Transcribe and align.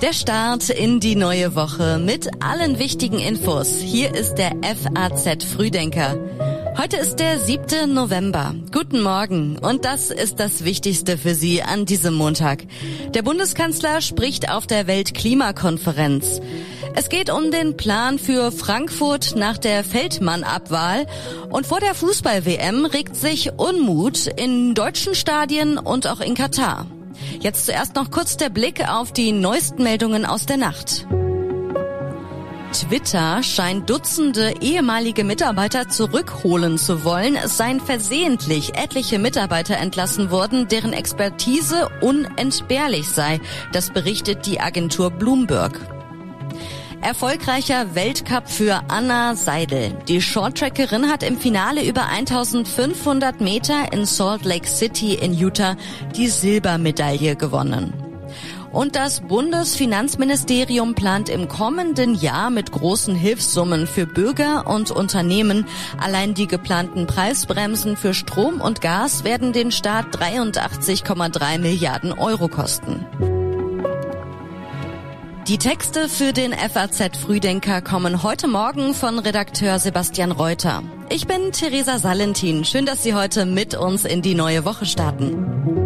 Der 0.00 0.12
Start 0.12 0.70
in 0.70 1.00
die 1.00 1.16
neue 1.16 1.54
Woche 1.54 1.98
mit 1.98 2.30
allen 2.42 2.78
wichtigen 2.78 3.18
Infos. 3.18 3.80
Hier 3.80 4.14
ist 4.14 4.36
der 4.36 4.52
FAZ 4.62 5.44
Frühdenker. 5.44 6.16
Heute 6.80 6.96
ist 6.96 7.16
der 7.16 7.40
7. 7.40 7.92
November. 7.92 8.54
Guten 8.72 9.02
Morgen. 9.02 9.58
Und 9.58 9.84
das 9.84 10.12
ist 10.12 10.38
das 10.38 10.62
Wichtigste 10.62 11.18
für 11.18 11.34
Sie 11.34 11.60
an 11.60 11.86
diesem 11.86 12.14
Montag. 12.14 12.62
Der 13.14 13.22
Bundeskanzler 13.22 14.00
spricht 14.00 14.48
auf 14.48 14.68
der 14.68 14.86
Weltklimakonferenz. 14.86 16.40
Es 16.94 17.08
geht 17.08 17.30
um 17.30 17.50
den 17.50 17.76
Plan 17.76 18.20
für 18.20 18.52
Frankfurt 18.52 19.34
nach 19.34 19.58
der 19.58 19.82
Feldmann-Abwahl. 19.82 21.06
Und 21.50 21.66
vor 21.66 21.80
der 21.80 21.96
Fußball-WM 21.96 22.84
regt 22.84 23.16
sich 23.16 23.50
Unmut 23.58 24.28
in 24.28 24.74
deutschen 24.74 25.16
Stadien 25.16 25.78
und 25.78 26.06
auch 26.06 26.20
in 26.20 26.36
Katar. 26.36 26.86
Jetzt 27.40 27.66
zuerst 27.66 27.96
noch 27.96 28.12
kurz 28.12 28.36
der 28.36 28.50
Blick 28.50 28.88
auf 28.88 29.10
die 29.10 29.32
neuesten 29.32 29.82
Meldungen 29.82 30.24
aus 30.24 30.46
der 30.46 30.58
Nacht. 30.58 31.08
Twitter 32.78 33.42
scheint 33.42 33.90
Dutzende 33.90 34.54
ehemalige 34.60 35.24
Mitarbeiter 35.24 35.88
zurückholen 35.88 36.78
zu 36.78 37.02
wollen. 37.02 37.34
Es 37.34 37.56
seien 37.56 37.80
versehentlich 37.80 38.76
etliche 38.76 39.18
Mitarbeiter 39.18 39.78
entlassen 39.78 40.30
worden, 40.30 40.68
deren 40.68 40.92
Expertise 40.92 41.88
unentbehrlich 42.00 43.08
sei. 43.08 43.40
Das 43.72 43.90
berichtet 43.90 44.46
die 44.46 44.60
Agentur 44.60 45.10
Bloomberg. 45.10 45.80
Erfolgreicher 47.00 47.96
Weltcup 47.96 48.48
für 48.48 48.82
Anna 48.86 49.34
Seidel. 49.34 49.96
Die 50.06 50.22
Shorttrackerin 50.22 51.08
hat 51.10 51.24
im 51.24 51.36
Finale 51.36 51.84
über 51.84 52.06
1500 52.06 53.40
Meter 53.40 53.92
in 53.92 54.06
Salt 54.06 54.44
Lake 54.44 54.68
City 54.68 55.14
in 55.14 55.34
Utah 55.34 55.76
die 56.14 56.28
Silbermedaille 56.28 57.34
gewonnen. 57.34 58.07
Und 58.72 58.96
das 58.96 59.20
Bundesfinanzministerium 59.22 60.94
plant 60.94 61.28
im 61.28 61.48
kommenden 61.48 62.14
Jahr 62.14 62.50
mit 62.50 62.70
großen 62.70 63.14
Hilfssummen 63.14 63.86
für 63.86 64.06
Bürger 64.06 64.66
und 64.66 64.90
Unternehmen. 64.90 65.66
Allein 65.98 66.34
die 66.34 66.46
geplanten 66.46 67.06
Preisbremsen 67.06 67.96
für 67.96 68.12
Strom 68.12 68.60
und 68.60 68.80
Gas 68.80 69.24
werden 69.24 69.52
den 69.52 69.72
Staat 69.72 70.16
83,3 70.16 71.58
Milliarden 71.58 72.12
Euro 72.12 72.48
kosten. 72.48 73.06
Die 75.48 75.56
Texte 75.56 76.10
für 76.10 76.34
den 76.34 76.52
FAZ 76.52 77.16
Frühdenker 77.16 77.80
kommen 77.80 78.22
heute 78.22 78.48
Morgen 78.48 78.92
von 78.92 79.18
Redakteur 79.18 79.78
Sebastian 79.78 80.30
Reuter. 80.30 80.82
Ich 81.08 81.26
bin 81.26 81.52
Theresa 81.52 81.98
Salentin. 81.98 82.66
Schön, 82.66 82.84
dass 82.84 83.02
Sie 83.02 83.14
heute 83.14 83.46
mit 83.46 83.74
uns 83.74 84.04
in 84.04 84.20
die 84.20 84.34
neue 84.34 84.66
Woche 84.66 84.84
starten. 84.84 85.77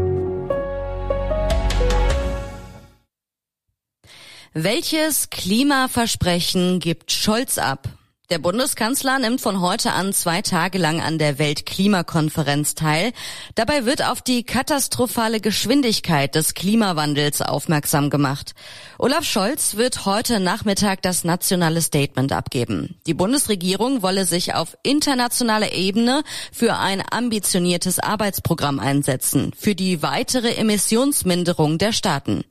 Welches 4.54 5.30
Klimaversprechen 5.30 6.78
gibt 6.78 7.10
Scholz 7.10 7.56
ab? 7.56 7.88
Der 8.32 8.38
Bundeskanzler 8.38 9.18
nimmt 9.18 9.42
von 9.42 9.60
heute 9.60 9.92
an 9.92 10.14
zwei 10.14 10.40
Tage 10.40 10.78
lang 10.78 11.02
an 11.02 11.18
der 11.18 11.38
Weltklimakonferenz 11.38 12.74
teil. 12.74 13.12
Dabei 13.56 13.84
wird 13.84 14.02
auf 14.02 14.22
die 14.22 14.42
katastrophale 14.42 15.38
Geschwindigkeit 15.38 16.34
des 16.34 16.54
Klimawandels 16.54 17.42
aufmerksam 17.42 18.08
gemacht. 18.08 18.54
Olaf 18.96 19.24
Scholz 19.24 19.76
wird 19.76 20.06
heute 20.06 20.40
Nachmittag 20.40 21.02
das 21.02 21.24
nationale 21.24 21.82
Statement 21.82 22.32
abgeben. 22.32 22.98
Die 23.06 23.12
Bundesregierung 23.12 24.00
wolle 24.00 24.24
sich 24.24 24.54
auf 24.54 24.78
internationaler 24.82 25.72
Ebene 25.72 26.22
für 26.52 26.78
ein 26.78 27.02
ambitioniertes 27.10 27.98
Arbeitsprogramm 27.98 28.78
einsetzen, 28.78 29.52
für 29.54 29.74
die 29.74 30.00
weitere 30.00 30.54
Emissionsminderung 30.54 31.76
der 31.76 31.92
Staaten. 31.92 32.44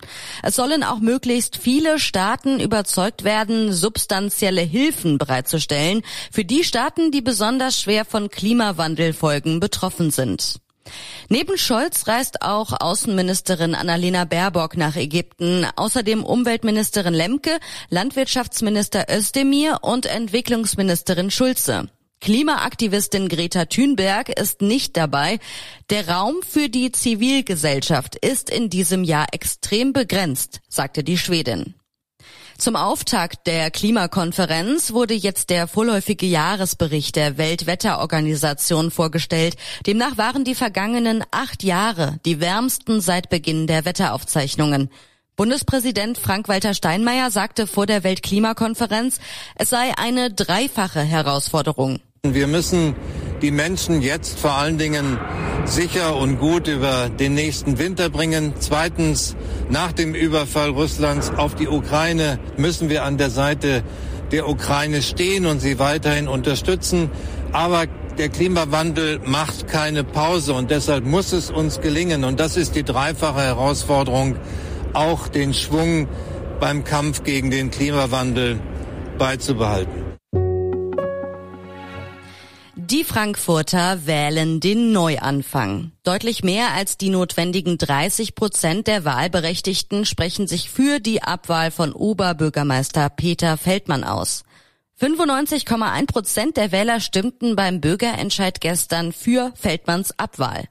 Es 0.44 0.58
sollen 0.58 0.84
auch 0.84 1.00
möglichst 1.00 1.58
viele 1.58 1.98
Staaten 1.98 2.60
überzeugt 2.60 3.24
werden, 3.24 3.74
substanzielle 3.74 4.62
Hilfen 4.62 5.18
bereitzustellen 5.18 5.71
stellen 5.72 6.02
für 6.32 6.44
die 6.44 6.66
Staaten, 6.66 7.12
die 7.12 7.22
besonders 7.22 7.80
schwer 7.80 8.04
von 8.04 8.30
Klimawandelfolgen 8.30 9.62
betroffen 9.62 10.12
sind. 10.12 10.60
Neben 11.30 11.58
Scholz 11.58 12.08
reist 12.08 12.42
auch 12.42 12.74
Außenministerin 12.78 13.74
Annalena 13.74 14.26
Baerbock 14.26 14.76
nach 14.76 14.98
Ägypten, 14.98 15.66
außerdem 15.78 16.26
Umweltministerin 16.26 17.14
Lemke, 17.14 17.58
Landwirtschaftsminister 17.90 19.06
Özdemir 19.10 19.80
und 19.84 20.08
Entwicklungsministerin 20.08 21.32
Schulze. 21.32 21.88
Klimaaktivistin 22.20 23.30
Greta 23.30 23.66
Thunberg 23.66 24.28
ist 24.30 24.62
nicht 24.62 24.98
dabei. 24.98 25.40
Der 25.90 26.10
Raum 26.10 26.36
für 26.46 26.68
die 26.68 26.92
Zivilgesellschaft 26.92 28.18
ist 28.18 28.50
in 28.50 28.70
diesem 28.70 29.06
Jahr 29.06 29.28
extrem 29.32 29.94
begrenzt, 29.94 30.60
sagte 30.68 31.04
die 31.04 31.18
Schwedin. 31.18 31.76
Zum 32.62 32.76
Auftakt 32.76 33.48
der 33.48 33.72
Klimakonferenz 33.72 34.94
wurde 34.94 35.16
jetzt 35.16 35.50
der 35.50 35.68
vorläufige 35.68 36.28
Jahresbericht 36.28 37.16
der 37.16 37.40
Weltwetterorganisation 37.40 38.92
vorgestellt. 38.92 39.56
Demnach 39.88 40.20
waren 40.20 40.44
die 40.44 40.54
vergangenen 40.54 41.24
acht 41.32 41.64
Jahre 41.64 42.20
die 42.24 42.40
wärmsten 42.40 43.02
seit 43.02 43.30
Beginn 43.30 43.66
der 43.66 43.84
Wetteraufzeichnungen. 43.84 44.92
Bundespräsident 45.36 46.20
Frank-Walter 46.20 46.76
Steinmeier 46.76 47.32
sagte 47.32 47.66
vor 47.66 47.88
der 47.88 48.04
Weltklimakonferenz, 48.04 49.20
es 49.56 49.72
sei 49.72 49.94
eine 49.98 50.30
dreifache 50.32 51.02
Herausforderung. 51.02 52.00
Wir 52.22 52.46
müssen 52.46 52.94
die 53.42 53.52
Menschen 53.52 54.02
jetzt 54.02 54.40
vor 54.40 54.54
allen 54.54 54.78
Dingen 54.78 55.18
sicher 55.66 56.16
und 56.16 56.40
gut 56.40 56.68
über 56.68 57.10
den 57.10 57.34
nächsten 57.34 57.80
Winter 57.80 58.10
bringen. 58.10 58.54
Zweitens, 58.60 59.36
nach 59.70 59.92
dem 59.92 60.14
Überfall 60.14 60.70
Russlands 60.70 61.32
auf 61.36 61.56
die 61.56 61.68
Ukraine 61.68 62.40
müssen 62.58 62.90
wir 62.90 63.04
an 63.04 63.18
der 63.18 63.30
Seite 63.30 63.84
der 64.32 64.48
Ukraine 64.48 65.02
stehen 65.02 65.46
und 65.46 65.60
sie 65.60 65.80
weiterhin 65.80 66.28
unterstützen. 66.28 67.10
Aber 67.52 67.86
der 68.18 68.30
Klimawandel 68.30 69.20
macht 69.26 69.68
keine 69.68 70.04
Pause 70.04 70.54
und 70.54 70.72
deshalb 70.72 71.06
muss 71.06 71.34
es 71.34 71.50
uns 71.50 71.82
gelingen, 71.82 72.24
und 72.24 72.40
das 72.40 72.58
ist 72.58 72.76
die 72.76 72.84
dreifache 72.84 73.42
Herausforderung, 73.42 74.36
auch 74.94 75.28
den 75.28 75.54
Schwung 75.54 76.08
beim 76.60 76.84
Kampf 76.84 77.24
gegen 77.24 77.50
den 77.50 77.72
Klimawandel 77.72 78.60
beizubehalten. 79.18 80.01
Die 82.92 83.06
Frankfurter 83.06 84.06
wählen 84.06 84.60
den 84.60 84.92
Neuanfang. 84.92 85.94
Deutlich 86.04 86.44
mehr 86.44 86.74
als 86.74 86.98
die 86.98 87.08
notwendigen 87.08 87.78
30 87.78 88.36
Prozent 88.36 88.86
der 88.86 89.06
Wahlberechtigten 89.06 90.04
sprechen 90.04 90.46
sich 90.46 90.70
für 90.70 91.00
die 91.00 91.24
Abwahl 91.24 91.72
von 91.72 91.94
Oberbürgermeister 91.94 93.10
Peter 93.10 93.56
Feldmann 93.56 94.04
aus. 94.04 94.44
95,1 95.02 96.06
Prozent 96.06 96.58
der 96.58 96.72
Wähler 96.72 97.00
stimmten 97.00 97.56
beim 97.56 97.82
Bürgerentscheid 97.82 98.62
gestern 98.62 99.12
für 99.14 99.52
Feldmanns 99.56 100.14
Abwahl. 100.20 100.66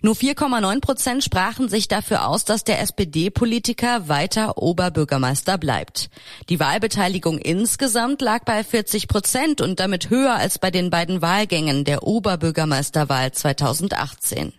Nur 0.00 0.14
4,9 0.14 0.80
Prozent 0.80 1.22
sprachen 1.22 1.68
sich 1.68 1.86
dafür 1.86 2.26
aus, 2.26 2.46
dass 2.46 2.64
der 2.64 2.80
SPD-Politiker 2.80 4.08
weiter 4.08 4.56
Oberbürgermeister 4.56 5.58
bleibt. 5.58 6.08
Die 6.48 6.60
Wahlbeteiligung 6.60 7.36
insgesamt 7.36 8.22
lag 8.22 8.44
bei 8.44 8.64
40 8.64 9.06
Prozent 9.06 9.60
und 9.60 9.80
damit 9.80 10.08
höher 10.08 10.34
als 10.34 10.58
bei 10.58 10.70
den 10.70 10.88
beiden 10.88 11.20
Wahlgängen 11.20 11.84
der 11.84 12.04
Oberbürgermeisterwahl 12.04 13.32
2018. 13.32 14.54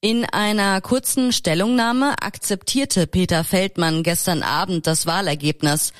In 0.00 0.24
einer 0.24 0.80
kurzen 0.80 1.32
Stellungnahme 1.32 2.14
akzeptierte 2.22 3.06
Peter 3.06 3.44
Feldmann 3.44 4.02
gestern 4.02 4.42
Abend 4.42 4.86
das 4.86 5.04
Wahlergebnis. 5.04 5.92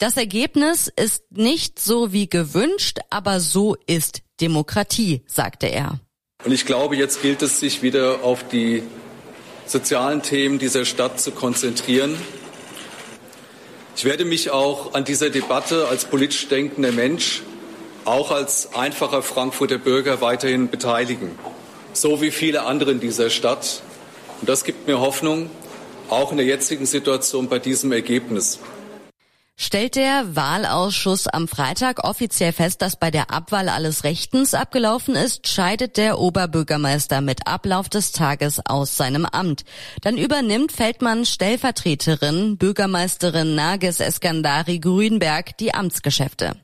Das 0.00 0.16
Ergebnis 0.16 0.92
ist 0.94 1.24
nicht 1.32 1.80
so 1.80 2.12
wie 2.12 2.30
gewünscht, 2.30 3.00
aber 3.10 3.40
so 3.40 3.76
ist 3.88 4.22
Demokratie, 4.40 5.22
sagte 5.26 5.66
er. 5.66 5.98
Und 6.44 6.52
ich 6.52 6.66
glaube, 6.66 6.94
jetzt 6.94 7.20
gilt 7.20 7.42
es, 7.42 7.58
sich 7.58 7.82
wieder 7.82 8.22
auf 8.22 8.46
die 8.46 8.84
sozialen 9.66 10.22
Themen 10.22 10.60
dieser 10.60 10.84
Stadt 10.84 11.20
zu 11.20 11.32
konzentrieren. 11.32 12.14
Ich 13.96 14.04
werde 14.04 14.24
mich 14.24 14.50
auch 14.50 14.94
an 14.94 15.04
dieser 15.04 15.30
Debatte 15.30 15.88
als 15.88 16.04
politisch 16.04 16.46
denkender 16.46 16.92
Mensch, 16.92 17.42
auch 18.04 18.30
als 18.30 18.74
einfacher 18.74 19.22
Frankfurter 19.22 19.78
Bürger 19.78 20.20
weiterhin 20.20 20.70
beteiligen, 20.70 21.36
so 21.92 22.22
wie 22.22 22.30
viele 22.30 22.62
andere 22.62 22.92
in 22.92 23.00
dieser 23.00 23.30
Stadt. 23.30 23.82
Und 24.40 24.48
das 24.48 24.62
gibt 24.62 24.86
mir 24.86 25.00
Hoffnung, 25.00 25.50
auch 26.08 26.30
in 26.30 26.36
der 26.36 26.46
jetzigen 26.46 26.86
Situation 26.86 27.48
bei 27.48 27.58
diesem 27.58 27.90
Ergebnis. 27.90 28.60
Stellt 29.60 29.96
der 29.96 30.36
Wahlausschuss 30.36 31.26
am 31.26 31.48
Freitag 31.48 32.04
offiziell 32.04 32.52
fest, 32.52 32.80
dass 32.80 32.96
bei 32.96 33.10
der 33.10 33.30
Abwahl 33.30 33.68
alles 33.68 34.04
rechtens 34.04 34.54
abgelaufen 34.54 35.16
ist, 35.16 35.48
scheidet 35.48 35.96
der 35.96 36.18
Oberbürgermeister 36.18 37.20
mit 37.20 37.46
Ablauf 37.46 37.88
des 37.88 38.12
Tages 38.12 38.64
aus 38.64 38.96
seinem 38.96 39.26
Amt. 39.26 39.64
Dann 40.00 40.16
übernimmt 40.16 40.72
Feldmann 40.72 41.26
Stellvertreterin 41.26 42.56
Bürgermeisterin 42.56 43.56
Nages 43.56 44.00
Eskandari 44.00 44.78
Grünberg 44.78 45.58
die 45.58 45.74
Amtsgeschäfte. 45.74 46.54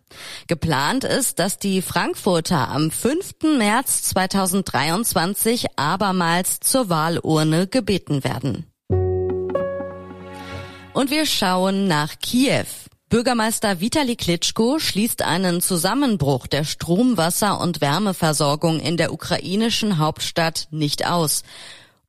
Geplant 0.46 1.02
ist, 1.02 1.41
dass 1.41 1.58
die 1.58 1.82
Frankfurter 1.82 2.69
am 2.69 2.93
5. 2.93 3.58
März 3.58 4.05
2023 4.05 5.67
abermals 5.76 6.61
zur 6.61 6.88
Wahlurne 6.88 7.67
gebeten 7.67 8.23
werden. 8.23 8.67
Und 10.94 11.11
wir 11.11 11.26
schauen 11.26 11.88
nach 11.88 12.20
Kiew. 12.20 12.67
Bürgermeister 13.08 13.81
Vitali 13.81 14.14
Klitschko 14.14 14.79
schließt 14.79 15.23
einen 15.23 15.61
Zusammenbruch 15.61 16.46
der 16.46 16.62
Strom-, 16.62 17.17
Wasser- 17.17 17.61
und 17.61 17.81
Wärmeversorgung 17.81 18.79
in 18.79 18.96
der 18.96 19.12
ukrainischen 19.12 19.99
Hauptstadt 19.99 20.69
nicht 20.70 21.05
aus. 21.05 21.43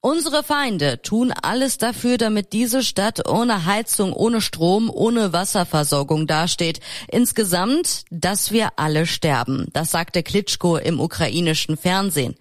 Unsere 0.06 0.44
Feinde 0.44 1.02
tun 1.02 1.32
alles 1.32 1.80
dafür, 1.80 2.20
damit 2.20 2.54
diese 2.54 2.84
Stadt 2.84 3.28
ohne 3.28 3.66
Heizung, 3.66 4.14
ohne 4.14 4.40
Strom, 4.40 4.92
ohne 4.94 5.34
Wasserversorgung 5.34 6.28
dasteht. 6.28 6.80
Insgesamt, 7.08 8.04
dass 8.12 8.52
wir 8.52 8.74
alle 8.76 9.08
sterben. 9.08 9.66
Das 9.74 9.90
sagte 9.90 10.22
Klitschko 10.22 10.78
im 10.78 11.00
ukrainischen 11.00 11.76
Fernsehen. 11.76 12.36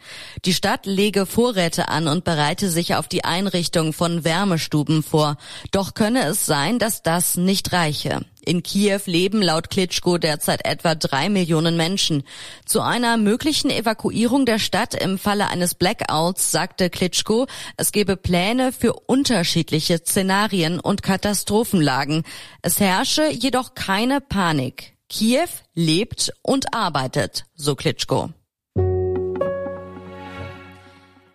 Die 0.44 0.52
Stadt 0.52 0.84
lege 0.84 1.24
Vorräte 1.24 1.88
an 1.88 2.06
und 2.06 2.22
bereite 2.22 2.68
sich 2.68 2.96
auf 2.96 3.08
die 3.08 3.24
Einrichtung 3.24 3.94
von 3.94 4.24
Wärmestuben 4.24 5.02
vor. 5.02 5.38
Doch 5.70 5.94
könne 5.94 6.26
es 6.26 6.44
sein, 6.44 6.78
dass 6.78 7.02
das 7.02 7.38
nicht 7.38 7.72
reiche. 7.72 8.26
In 8.44 8.62
Kiew 8.62 9.00
leben 9.06 9.40
laut 9.40 9.70
Klitschko 9.70 10.18
derzeit 10.18 10.64
etwa 10.64 10.94
drei 10.94 11.28
Millionen 11.28 11.76
Menschen. 11.76 12.22
Zu 12.66 12.82
einer 12.82 13.16
möglichen 13.16 13.70
Evakuierung 13.70 14.44
der 14.44 14.58
Stadt 14.58 14.94
im 14.94 15.18
Falle 15.18 15.48
eines 15.48 15.74
Blackouts 15.74 16.50
sagte 16.50 16.90
Klitschko, 16.90 17.46
es 17.76 17.90
gebe 17.90 18.16
Pläne 18.16 18.72
für 18.72 18.92
unterschiedliche 18.92 19.98
Szenarien 19.98 20.78
und 20.78 21.02
Katastrophenlagen. 21.02 22.22
Es 22.62 22.80
herrsche 22.80 23.30
jedoch 23.30 23.74
keine 23.74 24.20
Panik. 24.20 24.94
Kiew 25.08 25.48
lebt 25.74 26.32
und 26.42 26.74
arbeitet, 26.74 27.46
so 27.54 27.74
Klitschko. 27.74 28.30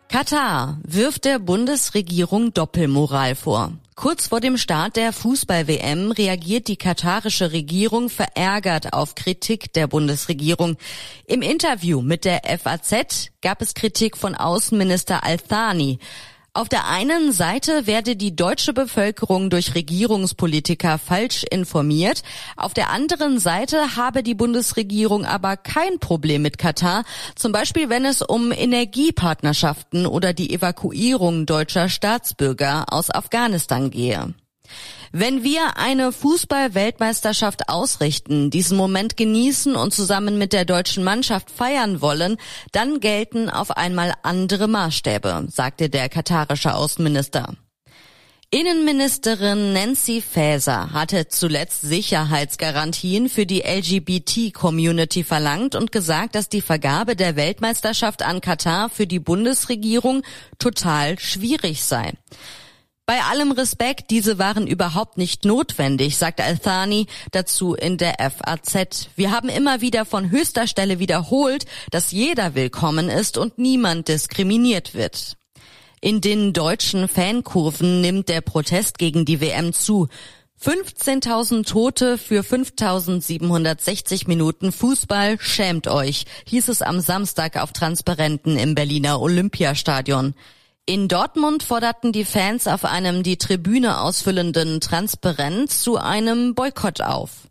Katar 0.10 0.80
wirft 0.84 1.26
der 1.26 1.38
Bundesregierung 1.38 2.52
Doppelmoral 2.52 3.36
vor. 3.36 3.74
Kurz 4.00 4.30
vor 4.30 4.40
dem 4.40 4.56
Start 4.56 4.96
der 4.96 5.12
Fußball-WM 5.12 6.12
reagiert 6.14 6.70
die 6.70 6.78
katarische 6.78 7.52
Regierung 7.52 8.08
verärgert 8.08 8.94
auf 8.94 9.14
Kritik 9.14 9.74
der 9.74 9.88
Bundesregierung. 9.88 10.78
Im 11.26 11.42
Interview 11.42 12.02
mit 12.02 12.24
der 12.24 12.44
FAZ 12.46 13.32
gab 13.42 13.62
es 13.62 13.74
Kritik 13.74 14.16
von 14.16 14.36
Außenminister 14.36 15.26
Al-Thani. 15.26 16.00
Auf 16.54 16.68
der 16.68 16.88
einen 16.88 17.32
Seite 17.32 17.86
werde 17.86 18.16
die 18.16 18.36
deutsche 18.36 18.74
Bevölkerung 18.74 19.52
durch 19.52 19.76
Regierungspolitiker 19.76 20.98
falsch 20.98 21.44
informiert, 21.44 22.24
auf 22.58 22.74
der 22.74 22.90
anderen 22.90 23.40
Seite 23.40 23.96
habe 23.96 24.24
die 24.24 24.34
Bundesregierung 24.34 25.26
aber 25.26 25.58
kein 25.58 26.00
Problem 26.00 26.42
mit 26.42 26.58
Katar, 26.58 27.04
zum 27.36 27.52
Beispiel 27.52 27.90
wenn 27.90 28.04
es 28.04 28.24
um 28.24 28.52
Energiepartnerschaften 28.52 30.08
oder 30.08 30.34
die 30.34 30.52
Evakuierung 30.52 31.46
deutscher 31.46 31.88
Staatsbürger 31.88 32.86
aus 32.92 33.12
Afghanistan 33.12 33.92
gehe. 33.92 34.34
Wenn 35.12 35.44
wir 35.44 35.78
eine 35.78 36.12
Fußball-Weltmeisterschaft 36.12 37.70
ausrichten, 37.70 38.52
diesen 38.52 38.78
Moment 38.78 39.18
genießen 39.18 39.76
und 39.76 39.94
zusammen 39.94 40.38
mit 40.38 40.54
der 40.54 40.66
deutschen 40.66 41.04
Mannschaft 41.04 41.50
feiern 41.50 42.02
wollen, 42.02 42.38
dann 42.72 43.00
gelten 43.00 43.50
auf 43.50 43.72
einmal 43.72 44.14
andere 44.22 44.68
Maßstäbe, 44.68 45.48
sagte 45.50 45.90
der 45.90 46.10
katarische 46.10 46.76
Außenminister. 46.76 47.56
Innenministerin 48.52 49.74
Nancy 49.74 50.22
Faeser 50.22 50.92
hatte 50.92 51.28
zuletzt 51.28 51.82
Sicherheitsgarantien 51.82 53.30
für 53.30 53.46
die 53.46 53.62
LGBT-Community 53.62 55.24
verlangt 55.24 55.76
und 55.76 55.92
gesagt, 55.92 56.34
dass 56.34 56.50
die 56.50 56.62
Vergabe 56.62 57.16
der 57.16 57.36
Weltmeisterschaft 57.36 58.24
an 58.24 58.42
Katar 58.42 58.90
für 58.90 59.06
die 59.06 59.20
Bundesregierung 59.20 60.24
total 60.58 61.20
schwierig 61.20 61.84
sei. 61.84 62.14
Bei 63.10 63.24
allem 63.24 63.52
Respekt, 63.52 64.12
diese 64.12 64.38
waren 64.38 64.68
überhaupt 64.68 65.18
nicht 65.18 65.44
notwendig, 65.44 66.16
sagte 66.16 66.44
Althani 66.44 67.08
dazu 67.32 67.74
in 67.74 67.98
der 67.98 68.18
FAZ. 68.20 69.10
Wir 69.16 69.32
haben 69.32 69.50
immer 69.50 69.82
wieder 69.82 70.06
von 70.06 70.30
höchster 70.30 70.68
Stelle 70.68 71.00
wiederholt, 71.00 71.66
dass 71.90 72.12
jeder 72.12 72.54
willkommen 72.54 73.10
ist 73.10 73.40
und 73.40 73.58
niemand 73.58 74.10
diskriminiert 74.10 74.94
wird. 74.94 75.38
In 76.02 76.22
den 76.22 76.54
deutschen 76.54 77.08
Fankurven 77.08 78.00
nimmt 78.02 78.30
der 78.30 78.42
Protest 78.42 79.00
gegen 79.00 79.26
die 79.26 79.42
WM 79.42 79.74
zu. 79.74 80.08
15.000 80.64 81.66
Tote 81.66 82.20
für 82.20 82.42
5.760 82.42 84.28
Minuten 84.28 84.72
Fußball, 84.72 85.40
schämt 85.40 85.88
euch, 85.88 86.26
hieß 86.46 86.68
es 86.68 86.84
am 86.84 87.00
Samstag 87.00 87.60
auf 87.60 87.74
Transparenten 87.74 88.56
im 88.56 88.76
Berliner 88.76 89.20
Olympiastadion. 89.20 90.36
In 90.90 91.08
Dortmund 91.08 91.62
forderten 91.62 92.12
die 92.12 92.26
Fans 92.26 92.66
auf 92.66 92.84
einem 92.84 93.22
die 93.22 93.38
Tribüne 93.38 94.02
ausfüllenden 94.02 94.82
Transparent 94.82 95.70
zu 95.70 95.98
einem 95.98 96.56
Boykott 96.56 97.02
auf. 97.02 97.48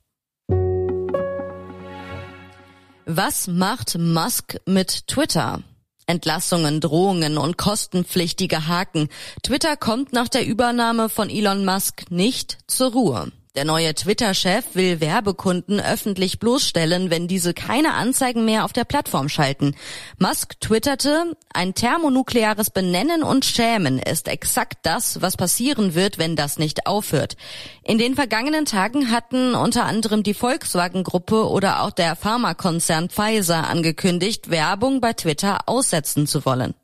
Was 3.07 3.47
macht 3.47 3.97
Musk 3.97 4.57
mit 4.67 5.07
Twitter? 5.07 5.63
Entlassungen, 6.07 6.81
Drohungen 6.81 7.39
und 7.39 7.57
kostenpflichtige 7.57 8.67
Haken. 8.67 9.09
Twitter 9.45 9.77
kommt 9.77 10.13
nach 10.13 10.27
der 10.27 10.45
Übernahme 10.45 11.09
von 11.09 11.31
Elon 11.31 11.65
Musk 11.65 12.11
nicht 12.11 12.59
zur 12.67 12.91
Ruhe. 12.91 13.31
Der 13.59 13.65
neue 13.65 13.93
Twitter-Chef 13.93 14.65
will 14.75 15.01
Werbekunden 15.01 15.81
öffentlich 15.81 16.39
bloßstellen, 16.39 17.11
wenn 17.11 17.27
diese 17.27 17.55
keine 17.55 17.95
Anzeigen 17.95 18.45
mehr 18.45 18.65
auf 18.65 18.73
der 18.73 18.85
Plattform 18.85 19.29
schalten. 19.29 19.75
Musk 20.17 20.61
twitterte, 20.61 21.37
ein 21.53 21.75
thermonukleares 21.75 22.71
Benennen 22.71 23.25
und 23.25 23.45
Schämen 23.45 23.99
ist 23.99 24.29
exakt 24.29 24.77
das, 24.85 25.23
was 25.23 25.37
passieren 25.37 25.97
wird, 25.97 26.19
wenn 26.19 26.37
das 26.37 26.61
nicht 26.61 26.87
aufhört. 26.87 27.37
In 27.83 27.99
den 27.99 28.15
vergangenen 28.15 28.65
Tagen 28.65 29.11
hatten 29.11 29.57
unter 29.57 29.87
anderem 29.87 30.23
die 30.23 30.35
Volkswagen-Gruppe 30.35 31.49
oder 31.49 31.83
auch 31.83 31.91
der 31.91 32.15
Pharmakonzern 32.15 33.09
Pfizer 33.09 33.67
angekündigt, 33.67 34.51
Werbung 34.51 35.01
bei 35.01 35.15
Twitter 35.15 35.63
aussetzen 35.67 36.29
zu 36.29 36.45
wollen. 36.45 36.75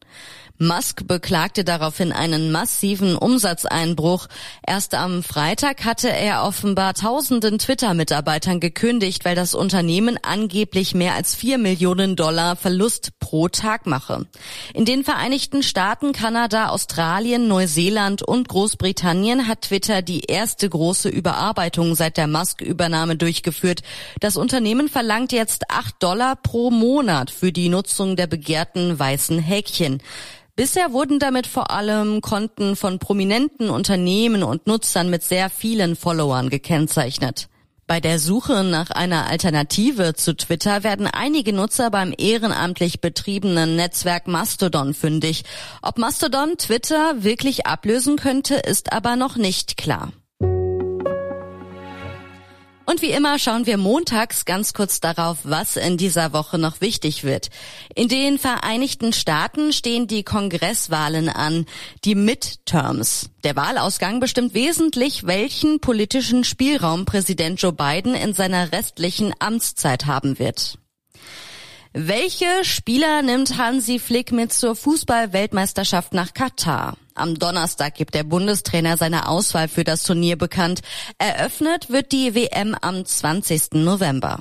Musk 0.59 1.09
beklagte 1.09 1.65
daraufhin 1.65 2.13
einen 2.13 2.53
massiven 2.53 3.17
Umsatzeinbruch. 3.17 4.29
Erst 4.65 4.95
am 4.95 5.25
Freitag 5.25 5.85
hatte 5.85 6.09
er 6.09 6.45
offenbar 6.45 6.95
tausenden 6.95 7.59
Twitter-Mitarbeitern 7.59 8.61
gekündigt, 8.61 9.25
weil 9.25 9.35
das 9.35 9.57
Unternehmen 9.57 10.17
angeblich 10.23 10.95
mehr 10.95 11.15
als 11.15 11.35
vier 11.35 11.59
Millionen 11.59 12.15
Dollar 12.15 12.55
Verlust 12.55 13.19
pro 13.19 13.49
Tag 13.49 13.87
mache. 13.87 14.27
In 14.75 14.85
den 14.85 15.03
Vereinigten 15.03 15.65
Staaten, 15.65 16.13
Kanada, 16.13 16.69
Australien, 16.69 17.49
Neuseeland 17.49 18.23
und 18.23 18.49
Großbritannien 18.49 19.49
hat 19.49 19.63
Twitter 19.63 20.03
die 20.03 20.21
erste 20.21 20.69
große 20.69 21.09
Überarbeitung 21.09 21.97
seit 21.97 22.17
der 22.17 22.29
Musk-Übernahme 22.29 23.17
durchgeführt. 23.17 23.81
Das 24.21 24.37
Unternehmen 24.37 24.89
verlangt 24.89 25.33
jetzt 25.33 25.65
acht 25.69 26.01
Dollar 26.01 26.37
pro 26.37 26.71
Monat 26.71 27.33
für 27.33 27.51
die 27.51 27.69
Nutzung 27.69 28.15
der 28.15 28.29
begehrten 28.29 28.97
weißen 28.97 29.41
Häkchen. 29.41 30.01
Bisher 30.57 30.93
wurden 30.93 31.19
damit 31.19 31.49
vor 31.49 31.73
allem 31.73 32.21
Konten 32.21 32.77
von 32.77 33.01
prominenten 33.01 33.71
Unternehmen 33.71 34.45
und 34.45 34.69
Nutzern 34.69 35.11
mit 35.11 35.25
sehr 35.25 35.51
vielen 35.51 35.97
Followern 35.97 36.49
gekennzeichnet. 36.49 37.49
Bei 37.89 37.99
der 37.99 38.21
Suche 38.21 38.63
nach 38.63 38.91
einer 38.91 39.27
Alternative 39.27 40.15
zu 40.15 40.37
Twitter 40.37 40.85
werden 40.85 41.09
einige 41.09 41.53
Nutzer 41.53 41.91
beim 41.91 42.15
ehrenamtlich 42.17 43.01
betriebenen 43.01 43.75
Netzwerk 43.75 44.29
Mastodon 44.29 44.95
fündig. 44.95 45.43
Ob 45.83 45.99
Mastodon 45.99 46.57
Twitter 46.57 47.25
wirklich 47.25 47.67
ablösen 47.67 48.17
könnte, 48.17 48.55
ist 48.55 48.93
aber 48.93 49.17
noch 49.17 49.35
nicht 49.37 49.77
klar. 49.77 50.13
Und 52.95 53.03
wie 53.03 53.11
immer 53.11 53.41
schauen 53.41 53.67
wir 53.67 53.77
montags 53.77 54.45
ganz 54.45 54.73
kurz 54.73 55.01
darauf, 55.01 55.39
was 55.43 55.77
in 55.77 55.97
dieser 55.97 56.33
Woche 56.33 56.59
noch 56.59 56.81
wichtig 56.81 57.25
wird. 57.25 57.51
In 57.97 58.07
den 58.07 58.39
Vereinigten 58.39 59.13
Staaten 59.13 59.73
stehen 59.73 60.07
die 60.07 60.23
Kongresswahlen 60.23 61.29
an, 61.29 61.67
die 62.05 62.15
Midterms. 62.15 63.31
Der 63.43 63.57
Wahlausgang 63.57 64.21
bestimmt 64.21 64.55
wesentlich, 64.55 65.27
welchen 65.27 65.81
politischen 65.81 66.45
Spielraum 66.45 67.05
Präsident 67.05 67.61
Joe 67.61 67.73
Biden 67.73 68.15
in 68.15 68.33
seiner 68.33 68.71
restlichen 68.71 69.35
Amtszeit 69.41 70.07
haben 70.07 70.39
wird. 70.39 70.79
Welche 71.95 72.47
Spieler 72.63 73.23
nimmt 73.23 73.59
Hansi 73.59 73.99
Flick 73.99 74.31
mit 74.31 74.53
zur 74.53 74.77
Fußball-Weltmeisterschaft 74.77 76.15
nach 76.15 76.33
Katar? 76.33 76.97
Am 77.15 77.39
Donnerstag 77.39 77.95
gibt 77.95 78.15
der 78.15 78.25
Bundestrainer 78.25 78.97
seine 78.97 79.29
Auswahl 79.29 79.69
für 79.69 79.85
das 79.85 80.03
Turnier 80.03 80.37
bekannt. 80.37 80.81
Eröffnet 81.19 81.91
wird 81.91 82.11
die 82.11 82.35
WM 82.35 82.77
am 82.81 83.05
20. 83.05 83.75
November. 83.75 84.41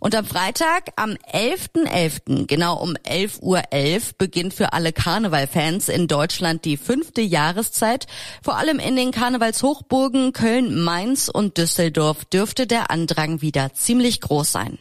Und 0.00 0.14
am 0.14 0.24
Freitag, 0.24 0.92
am 0.96 1.10
11.11., 1.32 1.86
.11., 1.86 2.46
genau 2.46 2.76
um 2.80 2.94
11.11 2.94 3.42
Uhr 3.42 3.58
.11, 3.72 4.12
beginnt 4.16 4.54
für 4.54 4.72
alle 4.72 4.92
Karnevalfans 4.92 5.88
in 5.88 6.06
Deutschland 6.06 6.64
die 6.64 6.76
fünfte 6.76 7.20
Jahreszeit. 7.20 8.06
Vor 8.42 8.56
allem 8.56 8.78
in 8.78 8.96
den 8.96 9.10
Karnevalshochburgen 9.10 10.32
Köln, 10.32 10.82
Mainz 10.82 11.28
und 11.28 11.58
Düsseldorf 11.58 12.24
dürfte 12.24 12.66
der 12.66 12.90
Andrang 12.90 13.42
wieder 13.42 13.74
ziemlich 13.74 14.20
groß 14.20 14.52
sein. 14.52 14.78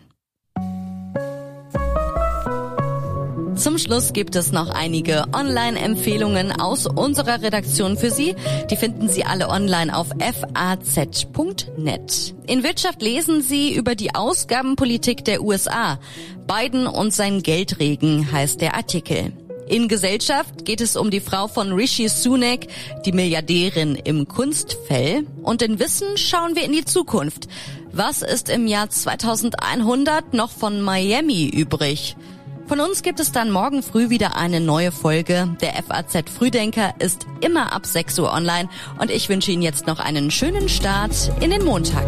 Zum 3.58 3.80
Schluss 3.80 4.14
gibt 4.14 4.36
es 4.36 4.52
noch 4.52 4.70
einige 4.70 5.26
Online-Empfehlungen 5.34 6.52
aus 6.52 6.86
unserer 6.86 7.42
Redaktion 7.42 7.98
für 7.98 8.12
Sie. 8.12 8.36
Die 8.70 8.78
finden 8.78 9.10
Sie 9.10 9.26
alle 9.26 9.50
online 9.50 9.98
auf 9.98 10.10
faz.net. 10.20 11.26
In 12.46 12.64
Wirtschaft 12.64 13.02
lesen 13.02 13.42
Sie 13.42 13.74
über 13.74 13.96
die 13.96 14.14
Ausgabenpolitik 14.14 15.26
der 15.26 15.42
USA. 15.42 16.00
Biden 16.46 16.86
und 16.86 17.16
sein 17.16 17.42
Geldregen 17.42 18.32
heißt 18.32 18.62
der 18.62 18.76
Artikel. 18.76 19.34
In 19.68 19.88
Gesellschaft 19.88 20.64
geht 20.64 20.80
es 20.80 20.96
um 20.96 21.10
die 21.10 21.20
Frau 21.20 21.48
von 21.48 21.74
Rishi 21.74 22.10
Sunak, 22.10 22.68
die 23.06 23.12
Milliardärin 23.12 23.96
im 23.96 24.28
Kunstfell. 24.28 25.26
Und 25.42 25.64
in 25.64 25.80
Wissen 25.80 26.16
schauen 26.16 26.56
wir 26.56 26.64
in 26.64 26.74
die 26.74 26.86
Zukunft. 26.86 27.48
Was 27.92 28.22
ist 28.22 28.50
im 28.50 28.68
Jahr 28.68 28.92
2100 28.92 30.36
noch 30.36 30.52
von 30.52 30.80
Miami 30.82 31.48
übrig? 31.48 32.16
Von 32.67 32.81
uns 32.81 33.01
gibt 33.01 33.21
es 33.21 33.31
dann 33.31 33.50
morgen 33.50 33.81
früh 33.81 34.09
wieder 34.09 34.36
eine 34.36 34.59
neue 34.59 34.91
Folge. 34.91 35.55
Der 35.62 35.81
FAZ 35.81 36.29
Frühdenker 36.29 36.93
ist 37.00 37.25
immer 37.39 37.71
ab 37.71 37.86
6 37.86 38.19
Uhr 38.19 38.33
online 38.33 38.67
und 39.00 39.09
ich 39.09 39.29
wünsche 39.29 39.51
Ihnen 39.51 39.62
jetzt 39.62 39.88
noch 39.88 40.00
einen 40.00 40.31
schönen 40.31 40.67
Start 40.67 41.31
in 41.39 41.51
den 41.51 41.63
Montag. 41.63 42.05